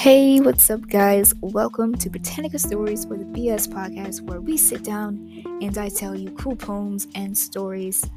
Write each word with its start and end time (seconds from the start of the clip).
Hey, 0.00 0.40
what's 0.40 0.70
up, 0.70 0.88
guys? 0.88 1.34
Welcome 1.42 1.94
to 1.96 2.08
Britannica 2.08 2.58
Stories 2.58 3.04
for 3.04 3.18
the 3.18 3.24
BS 3.26 3.68
podcast, 3.68 4.22
where 4.22 4.40
we 4.40 4.56
sit 4.56 4.82
down 4.82 5.42
and 5.60 5.76
I 5.76 5.90
tell 5.90 6.14
you 6.14 6.30
cool 6.30 6.56
poems 6.56 7.06
and 7.14 7.36
stories. 7.36 8.08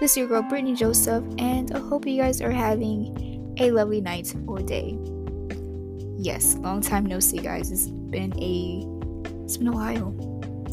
This 0.00 0.10
is 0.10 0.16
your 0.16 0.26
girl, 0.26 0.42
Brittany 0.42 0.74
Joseph, 0.74 1.22
and 1.38 1.70
I 1.70 1.78
hope 1.78 2.08
you 2.08 2.20
guys 2.20 2.42
are 2.42 2.50
having 2.50 3.54
a 3.56 3.70
lovely 3.70 4.00
night 4.00 4.34
or 4.48 4.58
day. 4.58 4.98
Yes, 6.16 6.56
long 6.56 6.80
time 6.80 7.06
no 7.06 7.20
see, 7.20 7.38
guys. 7.38 7.70
It's 7.70 7.86
been 7.86 8.32
a 8.42 8.82
it's 9.44 9.58
been 9.58 9.68
a 9.68 9.72
while. 9.72 10.12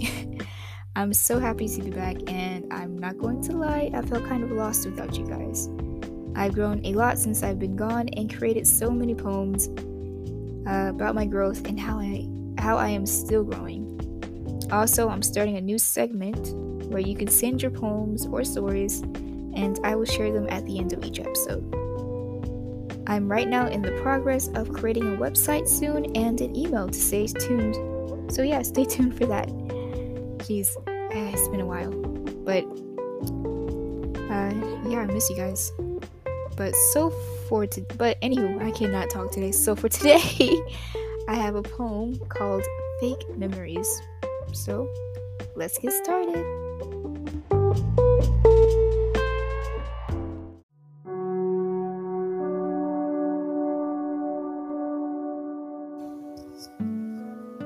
I'm 0.96 1.14
so 1.14 1.38
happy 1.40 1.68
to 1.68 1.82
be 1.84 1.92
back, 1.92 2.18
and 2.26 2.74
I'm 2.74 2.98
not 2.98 3.20
going 3.20 3.44
to 3.44 3.52
lie, 3.52 3.92
I 3.94 4.02
felt 4.02 4.26
kind 4.26 4.44
of 4.44 4.50
lost 4.50 4.88
without 4.88 5.16
you 5.16 5.28
guys. 5.28 5.70
I've 6.36 6.56
grown 6.56 6.84
a 6.84 6.94
lot 6.94 7.20
since 7.20 7.44
I've 7.44 7.60
been 7.60 7.76
gone 7.76 8.10
and 8.18 8.36
created 8.36 8.66
so 8.66 8.90
many 8.90 9.14
poems 9.14 9.70
uh, 10.68 10.90
about 10.90 11.16
my 11.16 11.26
growth 11.26 11.68
and 11.68 11.80
how 11.80 12.00
I 12.00 12.28
how 12.58 12.78
I 12.78 12.90
am 12.90 13.06
still 13.06 13.44
growing. 13.44 13.92
Also, 14.72 15.10
I'm 15.10 15.22
starting 15.22 15.58
a 15.58 15.62
new 15.62 15.78
segment 15.78 16.54
where 16.90 17.02
you 17.02 17.16
can 17.16 17.28
send 17.28 17.62
your 17.62 17.72
poems 17.72 18.26
or 18.26 18.44
stories, 18.44 19.02
and 19.02 19.80
I 19.84 19.96
will 19.96 20.06
share 20.06 20.32
them 20.32 20.48
at 20.50 20.66
the 20.66 20.80
end 20.80 20.94
of 20.94 21.04
each 21.04 21.20
episode. 21.20 21.64
I'm 23.08 23.32
right 23.32 23.48
now 23.48 23.68
in 23.68 23.82
the 23.82 23.92
progress 24.02 24.48
of 24.56 24.74
creating 24.74 25.04
a 25.14 25.18
website 25.18 25.68
soon 25.68 26.16
and 26.16 26.42
an 26.42 26.56
email 26.56 26.88
to 26.88 27.00
stay 27.00 27.28
tuned. 27.28 27.76
So 28.32 28.42
yeah, 28.42 28.62
stay 28.64 28.86
tuned 28.94 29.16
for 29.18 29.26
that. 29.28 29.48
Jeez, 30.40 30.70
it's 31.12 31.48
been 31.50 31.62
a 31.62 31.66
while, 31.66 31.92
but 31.92 32.64
uh, 34.32 34.90
yeah, 34.90 35.02
I 35.02 35.06
miss 35.06 35.30
you 35.30 35.36
guys. 35.36 35.72
But 36.56 36.74
so 36.94 37.10
for 37.50 37.68
to 37.68 37.82
but 37.98 38.20
anywho, 38.22 38.62
I 38.62 38.72
cannot 38.72 39.10
talk 39.10 39.32
today. 39.32 39.52
So 39.52 39.76
for 39.76 39.90
today, 39.90 40.22
I 41.28 41.36
have 41.36 41.56
a 41.56 41.62
poem 41.62 42.20
called 42.30 42.64
Fake 43.00 43.24
Memories. 43.38 44.02
So 44.54 44.90
let's 45.56 45.78
get 45.78 45.92
started. 45.92 46.46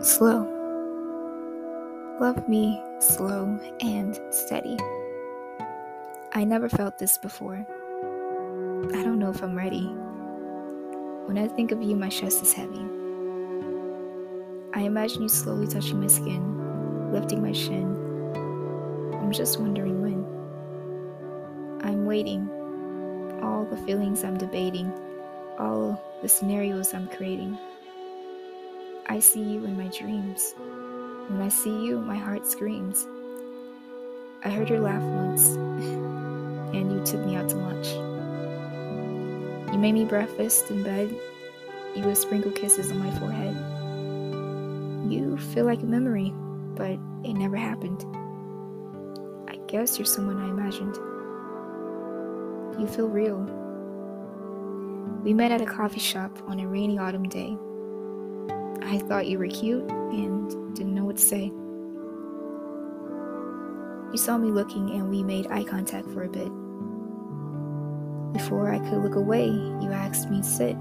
Slow. 0.01 0.55
Love 2.19 2.47
me 2.49 2.81
slow 2.99 3.59
and 3.81 4.19
steady. 4.29 4.77
I 6.33 6.43
never 6.43 6.69
felt 6.69 6.97
this 6.97 7.17
before. 7.17 7.65
I 8.91 9.03
don't 9.03 9.19
know 9.19 9.29
if 9.29 9.43
I'm 9.43 9.55
ready. 9.55 9.85
When 11.25 11.37
I 11.37 11.47
think 11.47 11.71
of 11.71 11.81
you, 11.81 11.95
my 11.95 12.09
chest 12.09 12.41
is 12.41 12.53
heavy. 12.53 12.83
I 14.73 14.81
imagine 14.81 15.21
you 15.21 15.29
slowly 15.29 15.67
touching 15.67 16.01
my 16.01 16.07
skin, 16.07 17.11
lifting 17.13 17.39
my 17.41 17.51
shin. 17.51 17.95
I'm 19.13 19.31
just 19.31 19.59
wondering 19.59 20.01
when. 20.01 20.25
I'm 21.87 22.05
waiting. 22.05 22.49
All 23.43 23.63
the 23.63 23.77
feelings 23.77 24.23
I'm 24.23 24.37
debating, 24.39 24.91
all 25.59 26.03
the 26.23 26.27
scenarios 26.27 26.91
I'm 26.95 27.07
creating. 27.09 27.59
I 29.05 29.19
see 29.19 29.43
you 29.43 29.65
in 29.65 29.77
my 29.77 29.87
dreams. 29.87 30.55
When 31.27 31.41
I 31.41 31.49
see 31.49 31.85
you, 31.85 31.99
my 31.99 32.17
heart 32.17 32.47
screams. 32.47 33.07
I 34.43 34.49
heard 34.49 34.69
your 34.69 34.79
laugh 34.79 35.03
once, 35.03 35.49
and 36.73 36.91
you 36.91 37.05
took 37.05 37.23
me 37.23 37.35
out 37.35 37.49
to 37.49 37.55
lunch. 37.55 38.08
You 39.79 39.83
made 39.83 39.93
me 39.93 40.03
breakfast 40.03 40.69
in 40.71 40.83
bed. 40.83 41.09
You 41.95 42.03
would 42.03 42.17
sprinkle 42.17 42.51
kisses 42.51 42.91
on 42.91 42.99
my 42.99 43.17
forehead. 43.17 43.55
You 45.09 45.37
feel 45.37 45.63
like 45.63 45.81
a 45.81 45.85
memory, 45.85 46.33
but 46.75 46.99
it 47.23 47.33
never 47.33 47.55
happened. 47.55 48.03
I 49.47 49.55
guess 49.67 49.97
you're 49.97 50.05
someone 50.05 50.35
I 50.35 50.49
imagined. 50.49 50.97
You 52.77 52.87
feel 52.87 53.07
real. 53.07 53.39
We 55.23 55.33
met 55.33 55.53
at 55.53 55.61
a 55.61 55.65
coffee 55.65 56.01
shop 56.01 56.37
on 56.47 56.59
a 56.59 56.67
rainy 56.67 56.97
autumn 56.97 57.29
day. 57.29 57.55
I 58.81 58.97
thought 59.07 59.27
you 59.27 59.39
were 59.39 59.47
cute 59.47 59.89
and 59.89 60.75
didn't 60.75 60.93
know 60.93 61.05
what 61.05 61.15
to 61.15 61.23
say. 61.23 61.53
You 64.11 64.17
saw 64.17 64.37
me 64.37 64.51
looking 64.51 64.89
and 64.89 65.09
we 65.09 65.23
made 65.23 65.47
eye 65.47 65.63
contact 65.63 66.11
for 66.11 66.23
a 66.23 66.29
bit. 66.29 66.51
Before 68.33 68.71
I 68.71 68.77
could 68.77 69.03
look 69.03 69.15
away, 69.15 69.47
you 69.47 69.91
asked 69.91 70.29
me 70.29 70.37
to 70.37 70.43
sit. 70.43 70.77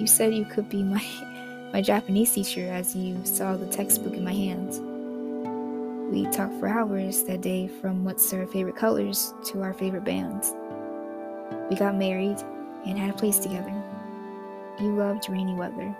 You 0.00 0.06
said 0.06 0.34
you 0.34 0.44
could 0.44 0.68
be 0.68 0.82
my 0.82 1.04
my 1.72 1.80
Japanese 1.80 2.32
teacher 2.32 2.68
as 2.72 2.96
you 2.96 3.24
saw 3.24 3.56
the 3.56 3.66
textbook 3.66 4.14
in 4.14 4.24
my 4.24 4.32
hands. 4.32 4.80
We 6.12 6.24
talked 6.32 6.58
for 6.58 6.66
hours 6.66 7.22
that 7.24 7.42
day 7.42 7.68
from 7.68 8.04
what's 8.04 8.32
our 8.32 8.44
favorite 8.48 8.74
colors 8.74 9.32
to 9.46 9.62
our 9.62 9.72
favorite 9.72 10.04
bands. 10.04 10.52
We 11.70 11.76
got 11.76 11.94
married 11.94 12.38
and 12.84 12.98
had 12.98 13.10
a 13.10 13.18
place 13.18 13.38
together. 13.38 13.72
You 14.80 14.96
loved 14.96 15.28
rainy 15.28 15.54
weather. 15.54 15.94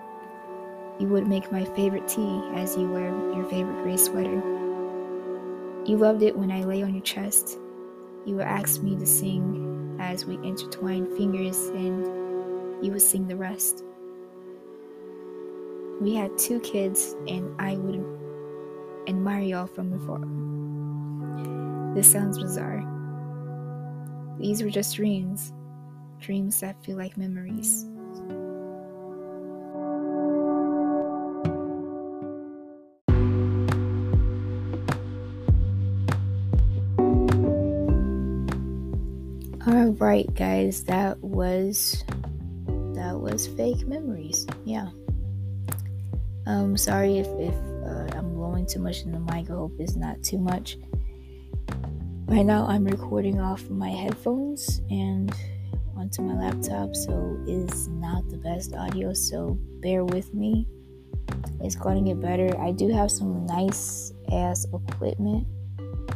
You 0.99 1.07
would 1.07 1.27
make 1.27 1.49
my 1.53 1.63
favorite 1.63 2.07
tea 2.09 2.41
as 2.53 2.75
you 2.75 2.91
wear 2.91 3.09
your 3.33 3.45
favorite 3.49 3.81
gray 3.83 3.95
sweater. 3.95 4.41
You 5.85 5.95
loved 5.95 6.21
it 6.21 6.37
when 6.37 6.51
I 6.51 6.65
lay 6.65 6.83
on 6.83 6.93
your 6.93 7.03
chest 7.03 7.57
you 8.25 8.35
would 8.35 8.45
ask 8.45 8.81
me 8.81 8.95
to 8.95 9.05
sing 9.05 9.97
as 9.99 10.25
we 10.25 10.35
intertwined 10.35 11.15
fingers, 11.17 11.57
and 11.69 12.05
you 12.83 12.91
would 12.91 13.01
sing 13.01 13.27
the 13.27 13.35
rest. 13.35 13.83
We 15.99 16.15
had 16.15 16.37
two 16.37 16.59
kids, 16.61 17.15
and 17.27 17.53
I 17.61 17.75
would 17.75 18.03
admire 19.07 19.41
y'all 19.41 19.67
from 19.67 19.93
afar. 19.93 20.21
This 21.95 22.11
sounds 22.11 22.39
bizarre. 22.39 22.83
These 24.39 24.63
were 24.63 24.69
just 24.69 24.95
dreams, 24.95 25.53
dreams 26.19 26.59
that 26.61 26.83
feel 26.83 26.97
like 26.97 27.17
memories. 27.17 27.85
Right, 39.93 40.31
guys, 40.33 40.83
that 40.85 41.19
was 41.19 42.03
that 42.93 43.19
was 43.19 43.47
fake 43.47 43.87
memories. 43.87 44.45
Yeah. 44.65 44.89
Um, 46.45 46.77
sorry 46.77 47.19
if 47.19 47.27
if 47.39 47.53
uh, 47.85 48.17
I'm 48.17 48.33
blowing 48.33 48.65
too 48.65 48.79
much 48.79 49.03
in 49.03 49.11
the 49.11 49.19
mic. 49.19 49.49
I 49.49 49.53
hope 49.53 49.73
it's 49.79 49.95
not 49.95 50.21
too 50.23 50.37
much. 50.37 50.77
Right 52.25 52.45
now, 52.45 52.65
I'm 52.67 52.85
recording 52.85 53.39
off 53.39 53.69
my 53.69 53.89
headphones 53.89 54.81
and 54.89 55.33
onto 55.97 56.21
my 56.21 56.33
laptop, 56.33 56.95
so 56.95 57.37
it's 57.47 57.87
not 57.87 58.29
the 58.29 58.37
best 58.37 58.73
audio. 58.73 59.13
So 59.13 59.57
bear 59.81 60.05
with 60.05 60.33
me. 60.33 60.67
It's 61.59 61.75
going 61.75 62.03
to 62.03 62.09
get 62.09 62.21
better. 62.21 62.57
I 62.59 62.71
do 62.71 62.89
have 62.89 63.11
some 63.11 63.45
nice 63.45 64.13
ass 64.31 64.65
equipment 64.73 65.47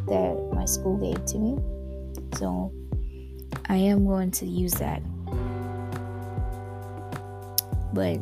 that 0.08 0.50
my 0.54 0.66
school 0.66 0.98
gave 0.98 1.26
to 1.26 1.38
me, 1.38 1.58
so 2.38 2.72
I 3.68 3.78
am 3.78 4.06
going 4.06 4.32
to 4.32 4.46
use 4.46 4.74
that. 4.74 5.02
But 7.94 8.20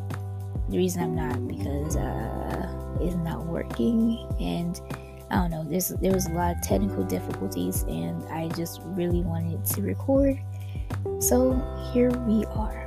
the 0.70 0.78
reason 0.78 1.04
I'm 1.04 1.16
not 1.16 1.48
because 1.48 1.96
uh, 1.96 2.98
it's 3.02 3.16
not 3.16 3.46
working 3.46 4.26
and 4.40 4.80
I 5.30 5.36
don't 5.36 5.52
know. 5.52 5.66
There's 5.68 5.90
there 5.90 6.14
was 6.14 6.28
a 6.28 6.32
lot 6.32 6.56
of 6.56 6.62
technical 6.62 7.04
difficulties 7.04 7.84
and 7.84 8.24
I 8.26 8.50
just 8.50 8.82
really 8.86 9.22
wanted 9.22 9.66
to 9.66 9.82
record. 9.82 10.40
So 11.20 11.54
here 11.92 12.12
we 12.12 12.46
are. 12.46 12.80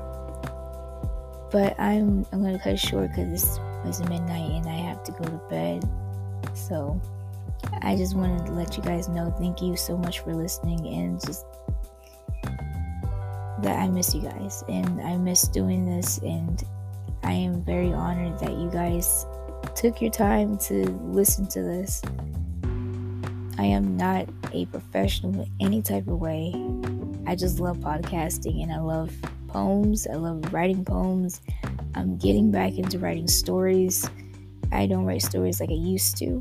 But 1.51 1.79
I'm 1.79 2.25
I'm 2.33 2.43
gonna 2.43 2.59
cut 2.59 2.79
short 2.79 3.11
because 3.11 3.59
it's 3.85 4.01
midnight 4.01 4.51
and 4.53 4.69
I 4.69 4.77
have 4.77 5.03
to 5.05 5.13
go 5.13 5.25
to 5.25 5.41
bed. 5.51 5.89
So 6.55 7.01
I 7.83 7.97
just 7.97 8.17
wanted 8.17 8.47
to 8.47 8.53
let 8.53 8.77
you 8.77 8.83
guys 8.83 9.09
know. 9.09 9.35
Thank 9.39 9.61
you 9.61 9.77
so 9.77 9.97
much 9.99 10.21
for 10.21 10.35
listening 10.35 10.87
and 10.87 11.21
just 11.25 11.45
that 13.63 13.79
I 13.79 13.89
miss 13.89 14.15
you 14.15 14.23
guys 14.23 14.63
and 14.69 15.01
I 15.01 15.17
miss 15.17 15.49
doing 15.49 15.87
this 15.87 16.19
and 16.19 16.63
I 17.23 17.33
am 17.33 17.63
very 17.63 17.93
honored 17.93 18.39
that 18.41 18.53
you 18.53 18.71
guys 18.71 19.27
took 19.75 20.01
your 20.01 20.11
time 20.11 20.57
to 20.59 20.87
listen 21.03 21.47
to 21.49 21.63
this. 21.63 22.03
I 23.59 23.65
am 23.65 23.97
not 23.97 24.29
a 24.53 24.67
professional 24.67 25.43
in 25.43 25.51
any 25.61 25.83
type 25.83 26.07
of 26.09 26.19
way. 26.19 26.55
I 27.27 27.35
just 27.35 27.59
love 27.59 27.79
podcasting 27.79 28.63
and 28.63 28.73
I 28.73 28.79
love 28.79 29.13
poems. 29.49 30.07
I 30.07 30.15
love 30.17 30.53
writing 30.53 30.85
poems. 30.85 31.41
I'm 31.95 32.19
getting 32.19 32.51
back 32.51 32.75
into 32.75 32.99
writing 32.99 33.27
stories. 33.27 34.09
I 34.73 34.87
don't 34.87 35.05
write 35.05 35.23
stories 35.23 35.61
like 35.61 35.71
I 35.71 35.75
used 35.75 36.19
to, 36.19 36.41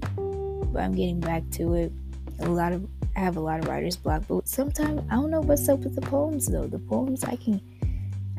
but 0.73 0.83
I'm 0.83 0.93
getting 0.93 1.19
back 1.19 1.43
to 1.51 1.73
it. 1.75 1.91
A 2.39 2.49
lot 2.49 2.73
of 2.73 2.85
I 3.15 3.19
have 3.19 3.37
a 3.37 3.39
lot 3.39 3.59
of 3.59 3.67
writer's 3.67 3.95
block, 3.95 4.23
but 4.27 4.47
sometimes 4.47 5.01
I 5.09 5.15
don't 5.15 5.31
know 5.31 5.41
what's 5.41 5.69
up 5.69 5.79
with 5.79 5.95
the 5.95 6.01
poems 6.01 6.47
though. 6.47 6.67
The 6.67 6.79
poems 6.79 7.23
I 7.23 7.35
can 7.35 7.61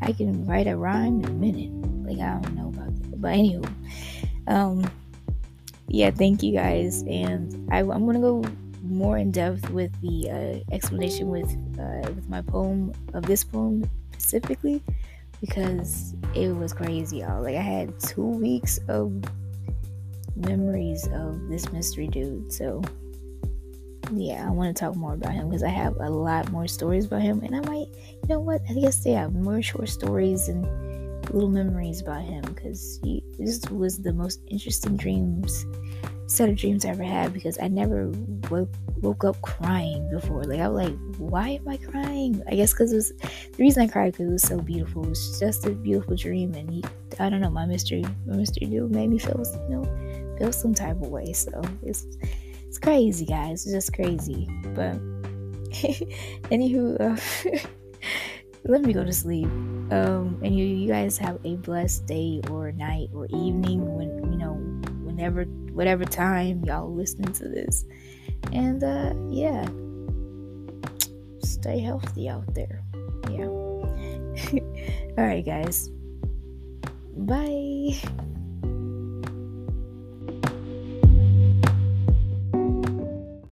I 0.02 0.12
can 0.12 0.44
write 0.44 0.67
a 0.67 0.76
rhyme 0.76 1.23
in 1.23 1.25
a 1.25 1.32
minute. 1.32 1.73
Like 2.06 2.19
I 2.19 2.40
don't 2.40 2.55
know 2.55 2.69
about 2.69 2.94
that. 2.96 3.20
But 3.20 3.32
anywho, 3.32 3.73
um 4.46 4.90
yeah, 5.88 6.11
thank 6.11 6.43
you 6.43 6.52
guys. 6.52 7.02
And 7.02 7.69
I, 7.73 7.78
I'm 7.78 8.06
gonna 8.06 8.20
go 8.20 8.44
more 8.82 9.19
in 9.19 9.31
depth 9.31 9.70
with 9.70 9.93
the 10.00 10.31
uh, 10.31 10.75
explanation 10.75 11.28
with 11.28 11.50
uh, 11.78 12.11
with 12.12 12.28
my 12.28 12.43
poem 12.43 12.93
of 13.14 13.25
this 13.25 13.44
poem 13.44 13.88
specifically 14.12 14.82
because 15.40 16.14
it 16.34 16.55
was 16.55 16.73
crazy, 16.73 17.19
y'all. 17.19 17.43
Like 17.43 17.56
I 17.56 17.61
had 17.61 17.99
two 18.00 18.26
weeks 18.26 18.78
of 18.88 19.23
memories 20.34 21.08
of 21.08 21.49
this 21.49 21.73
mystery 21.73 22.08
dude. 22.08 22.52
So 22.52 22.82
yeah, 24.12 24.47
I 24.47 24.50
want 24.50 24.75
to 24.75 24.81
talk 24.81 24.97
more 24.97 25.14
about 25.14 25.32
him 25.32 25.49
because 25.49 25.62
I 25.62 25.69
have 25.69 25.97
a 26.00 26.11
lot 26.11 26.50
more 26.50 26.67
stories 26.67 27.06
about 27.06 27.23
him, 27.23 27.43
and 27.43 27.56
I 27.56 27.61
might, 27.61 27.88
you 27.88 28.29
know 28.29 28.41
what? 28.41 28.61
I 28.69 28.75
guess 28.75 29.03
they 29.03 29.12
have 29.12 29.35
more 29.35 29.62
short 29.62 29.88
stories 29.88 30.49
and 30.49 30.64
little 31.32 31.50
memories 31.50 32.00
about 32.00 32.23
him 32.23 32.43
because 32.43 33.00
he 33.03 33.23
this 33.37 33.61
was 33.70 33.99
the 33.99 34.12
most 34.12 34.41
interesting 34.49 34.97
dreams 34.97 35.67
set 36.26 36.49
of 36.49 36.56
dreams 36.56 36.85
I 36.85 36.91
ever 36.91 37.05
had 37.05 37.32
because 37.32 37.58
I 37.61 37.69
never 37.69 38.08
woke, 38.50 38.69
woke 39.00 39.25
up 39.25 39.41
crying 39.43 40.09
before. 40.11 40.43
Like 40.44 40.61
I 40.61 40.69
was 40.69 40.88
like, 40.88 41.19
why 41.19 41.50
am 41.50 41.69
I 41.69 41.76
crying? 41.76 42.43
I 42.49 42.56
guess 42.56 42.73
because 42.73 42.91
the 42.91 43.59
reason 43.59 43.82
I 43.82 43.87
cried 43.87 44.12
because 44.12 44.29
it 44.29 44.32
was 44.32 44.43
so 44.43 44.61
beautiful. 44.61 45.05
It 45.05 45.11
was 45.11 45.38
just 45.38 45.67
a 45.67 45.70
beautiful 45.70 46.17
dream, 46.17 46.55
and 46.55 46.69
he, 46.70 46.85
I 47.20 47.29
don't 47.31 47.41
know, 47.41 47.50
my 47.50 47.67
mystery, 47.67 48.05
my 48.26 48.37
mystery 48.37 48.67
dude 48.67 48.91
made 48.91 49.09
me 49.09 49.19
feel, 49.19 49.43
you 49.69 49.76
know, 49.76 50.37
feel 50.38 50.52
some 50.52 50.75
type 50.75 50.97
of 50.97 51.09
way. 51.09 51.32
So 51.32 51.62
it's 51.82 52.06
it's 52.76 52.84
crazy, 52.84 53.25
guys. 53.25 53.64
It's 53.64 53.73
just 53.73 53.94
crazy. 53.94 54.46
But 54.75 54.96
anywho, 56.52 57.00
uh, 57.00 57.58
let 58.64 58.82
me 58.82 58.93
go 58.93 59.02
to 59.02 59.12
sleep. 59.14 59.46
Um, 59.90 60.38
and 60.44 60.55
you, 60.56 60.67
you 60.67 60.87
guys 60.87 61.17
have 61.17 61.38
a 61.44 61.56
blessed 61.56 62.06
day 62.06 62.43
or 62.50 62.73
night 62.73 63.08
or 63.14 63.26
evening 63.26 63.96
when 63.96 64.31
you 64.31 64.38
know 64.38 64.55
whenever 65.05 65.44
whatever 65.73 66.05
time 66.05 66.62
y'all 66.67 66.93
listening 66.93 67.32
to 67.34 67.49
this. 67.49 67.87
And 68.52 68.84
uh, 68.84 69.14
yeah, 69.31 69.67
stay 71.43 71.78
healthy 71.78 72.28
out 72.28 72.55
there. 72.55 72.82
Yeah. 73.31 73.46
All 75.17 75.25
right, 75.25 75.44
guys. 75.44 75.88
Bye. 77.17 77.96